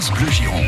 France 0.00 0.12
Bleu 0.12 0.30
Gironde. 0.30 0.62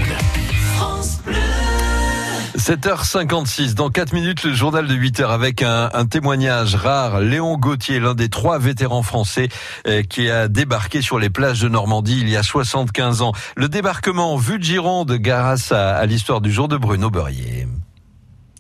7h56, 2.57 3.75
dans 3.75 3.89
4 3.89 4.13
minutes, 4.13 4.43
le 4.43 4.53
journal 4.53 4.89
de 4.89 4.97
8h 4.97 5.25
avec 5.29 5.63
un, 5.63 5.89
un 5.95 6.07
témoignage 6.07 6.75
rare. 6.75 7.21
Léon 7.21 7.57
Gauthier, 7.57 8.01
l'un 8.01 8.15
des 8.15 8.29
trois 8.29 8.59
vétérans 8.59 9.05
français 9.05 9.49
euh, 9.87 10.03
qui 10.03 10.29
a 10.29 10.49
débarqué 10.49 11.01
sur 11.01 11.21
les 11.21 11.31
plages 11.31 11.61
de 11.61 11.69
Normandie 11.69 12.19
il 12.21 12.29
y 12.29 12.37
a 12.37 12.43
75 12.43 13.23
ans. 13.23 13.31
Le 13.55 13.69
débarquement 13.69 14.37
vu 14.37 14.59
de 14.59 14.65
Gironde 14.65 15.13
grâce 15.13 15.71
à, 15.71 15.95
à 15.95 16.07
l'histoire 16.07 16.41
du 16.41 16.51
jour 16.51 16.67
de 16.67 16.77
Bruno 16.77 17.09
Beurrier. 17.09 17.69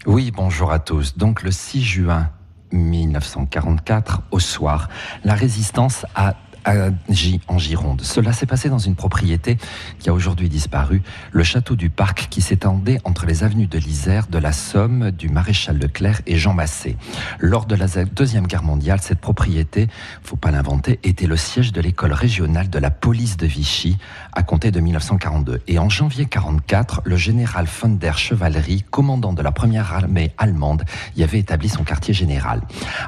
Oui, 0.06 0.30
bonjour 0.30 0.70
à 0.70 0.78
tous. 0.78 1.16
Donc 1.16 1.42
le 1.42 1.50
6 1.50 1.82
juin 1.82 2.30
1944, 2.70 4.22
au 4.30 4.38
soir, 4.38 4.88
la 5.24 5.34
résistance 5.34 6.06
a 6.14 6.36
en 6.66 7.58
Gironde. 7.58 8.02
Cela 8.02 8.32
s'est 8.32 8.46
passé 8.46 8.68
dans 8.68 8.78
une 8.78 8.94
propriété 8.94 9.56
qui 9.98 10.08
a 10.08 10.12
aujourd'hui 10.12 10.48
disparu, 10.48 11.02
le 11.32 11.42
château 11.42 11.76
du 11.76 11.90
Parc 11.90 12.28
qui 12.30 12.40
s'étendait 12.40 13.00
entre 13.04 13.26
les 13.26 13.44
avenues 13.44 13.66
de 13.66 13.78
l'Isère, 13.78 14.26
de 14.28 14.38
la 14.38 14.52
Somme, 14.52 15.10
du 15.10 15.28
maréchal 15.28 15.78
Leclerc 15.78 16.22
et 16.26 16.36
Jean 16.36 16.54
Massé. 16.54 16.96
Lors 17.38 17.66
de 17.66 17.74
la 17.74 17.86
Deuxième 17.86 18.46
Guerre 18.46 18.62
mondiale, 18.62 19.00
cette 19.00 19.20
propriété, 19.20 19.88
faut 20.22 20.36
pas 20.36 20.50
l'inventer, 20.50 21.00
était 21.02 21.26
le 21.26 21.36
siège 21.36 21.72
de 21.72 21.80
l'école 21.80 22.12
régionale 22.12 22.70
de 22.70 22.78
la 22.78 22.90
police 22.90 23.36
de 23.36 23.46
Vichy 23.46 23.98
à 24.32 24.42
compter 24.42 24.70
de 24.70 24.80
1942. 24.80 25.60
Et 25.66 25.78
en 25.78 25.88
janvier 25.88 26.26
44, 26.26 27.02
le 27.04 27.16
général 27.16 27.66
von 27.66 27.90
der 27.90 28.18
Chevalerie, 28.18 28.84
commandant 28.90 29.32
de 29.32 29.42
la 29.42 29.52
première 29.52 29.92
armée 29.92 30.32
allemande, 30.38 30.84
y 31.16 31.22
avait 31.22 31.38
établi 31.38 31.68
son 31.68 31.84
quartier 31.84 32.14
général. 32.14 32.62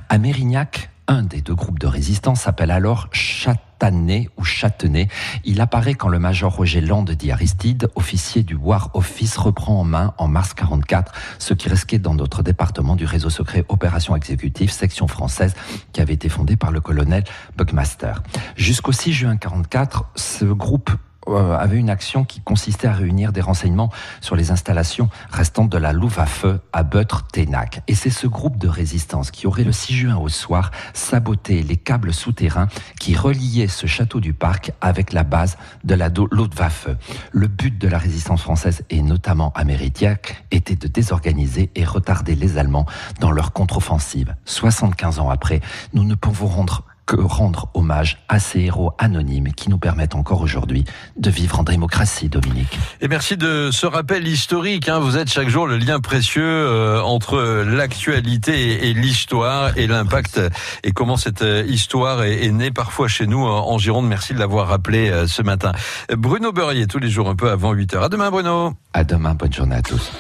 À 0.08 0.18
Mérignac, 0.18 0.91
un 1.08 1.22
des 1.22 1.40
deux 1.40 1.54
groupes 1.54 1.78
de 1.78 1.86
résistance 1.86 2.42
s'appelle 2.42 2.70
alors 2.70 3.08
Châtenay 3.12 4.28
ou 4.36 4.44
Châtenay. 4.44 5.08
Il 5.44 5.60
apparaît 5.60 5.94
quand 5.94 6.08
le 6.08 6.18
major 6.18 6.54
Roger 6.54 6.80
Land 6.80 7.04
dit 7.04 7.32
Aristide, 7.32 7.90
officier 7.94 8.42
du 8.42 8.54
War 8.54 8.90
Office, 8.94 9.36
reprend 9.36 9.80
en 9.80 9.84
main 9.84 10.14
en 10.18 10.28
mars 10.28 10.54
44 10.54 11.12
ce 11.38 11.54
qui 11.54 11.68
restait 11.68 11.98
dans 11.98 12.14
notre 12.14 12.42
département 12.42 12.96
du 12.96 13.04
réseau 13.04 13.30
secret 13.30 13.64
Opération 13.68 14.14
Exécutive, 14.16 14.70
section 14.70 15.08
française, 15.08 15.54
qui 15.92 16.00
avait 16.00 16.14
été 16.14 16.28
fondée 16.28 16.56
par 16.56 16.70
le 16.70 16.80
colonel 16.80 17.24
Buckmaster. 17.56 18.22
Jusqu'au 18.56 18.92
6 18.92 19.12
juin 19.12 19.36
44, 19.36 20.04
ce 20.14 20.44
groupe 20.44 20.90
avait 21.26 21.76
une 21.76 21.90
action 21.90 22.24
qui 22.24 22.40
consistait 22.40 22.88
à 22.88 22.92
réunir 22.92 23.32
des 23.32 23.40
renseignements 23.40 23.90
sur 24.20 24.36
les 24.36 24.50
installations 24.50 25.08
restantes 25.30 25.70
de 25.70 25.78
la 25.78 25.92
louve 25.92 26.18
à 26.18 26.26
feu 26.26 26.60
à 26.72 26.82
Beutre-Ténac. 26.82 27.82
Et 27.88 27.94
c'est 27.94 28.10
ce 28.10 28.26
groupe 28.26 28.58
de 28.58 28.68
résistance 28.68 29.30
qui 29.30 29.46
aurait 29.46 29.64
le 29.64 29.72
6 29.72 29.94
juin 29.94 30.16
au 30.16 30.28
soir 30.28 30.70
saboté 30.94 31.62
les 31.62 31.76
câbles 31.76 32.12
souterrains 32.12 32.68
qui 32.98 33.16
reliaient 33.16 33.68
ce 33.68 33.86
château 33.86 34.20
du 34.20 34.32
parc 34.32 34.72
avec 34.80 35.12
la 35.12 35.22
base 35.22 35.56
de 35.84 35.94
la 35.94 36.08
Luftwaffe. 36.08 36.88
Le 37.32 37.46
but 37.46 37.76
de 37.78 37.88
la 37.88 37.98
résistance 37.98 38.42
française 38.42 38.82
et 38.90 39.02
notamment 39.02 39.52
à 39.54 39.64
Méritiac 39.64 40.44
était 40.50 40.76
de 40.76 40.88
désorganiser 40.88 41.70
et 41.74 41.84
retarder 41.84 42.34
les 42.34 42.58
Allemands 42.58 42.86
dans 43.20 43.30
leur 43.30 43.52
contre-offensive. 43.52 44.34
75 44.44 45.18
ans 45.18 45.30
après, 45.30 45.60
nous 45.94 46.04
ne 46.04 46.14
pouvons 46.14 46.46
rendre 46.46 46.84
que 47.06 47.16
rendre 47.16 47.68
hommage 47.74 48.18
à 48.28 48.38
ces 48.38 48.60
héros 48.60 48.92
anonymes 48.98 49.52
qui 49.52 49.70
nous 49.70 49.78
permettent 49.78 50.14
encore 50.14 50.40
aujourd'hui 50.40 50.84
de 51.16 51.30
vivre 51.30 51.60
en 51.60 51.62
démocratie, 51.62 52.28
Dominique. 52.28 52.78
Et 53.00 53.08
merci 53.08 53.36
de 53.36 53.70
ce 53.72 53.86
rappel 53.86 54.26
historique. 54.26 54.88
Hein. 54.88 55.00
Vous 55.00 55.16
êtes 55.16 55.30
chaque 55.30 55.48
jour 55.48 55.66
le 55.66 55.76
lien 55.76 56.00
précieux 56.00 56.42
euh, 56.44 57.00
entre 57.02 57.64
l'actualité 57.66 58.88
et, 58.88 58.94
l'histoire 58.94 59.76
et 59.76 59.86
l'impact 59.86 60.40
et 60.84 60.92
comment 60.92 61.16
cette 61.16 61.42
euh, 61.42 61.64
histoire 61.66 62.22
est, 62.22 62.44
est, 62.44 62.52
née 62.52 62.70
parfois 62.70 63.08
chez 63.08 63.26
nous 63.26 63.44
en 63.44 63.78
Gironde. 63.78 64.06
Merci 64.06 64.34
de 64.34 64.38
l'avoir 64.38 64.68
rappelé 64.68 65.10
euh, 65.10 65.26
ce 65.26 65.42
matin. 65.42 65.72
Bruno 66.16 66.52
Beurrier, 66.52 66.86
tous 66.86 66.98
les 66.98 67.10
jours 67.10 67.28
un 67.28 67.36
peu 67.36 67.50
avant 67.50 67.74
8h. 67.74 68.02
À 68.02 68.08
demain, 68.08 68.30
Bruno. 68.30 68.74
À 68.92 69.04
demain. 69.04 69.34
Bonne 69.34 69.52
journée 69.52 69.76
à 69.76 69.82
tous. 69.82 70.12